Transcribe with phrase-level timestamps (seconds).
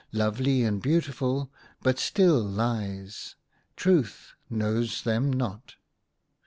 [0.13, 1.51] Lovely and beautiful,
[1.83, 3.35] but still lies;
[3.75, 5.75] Truth knows them not."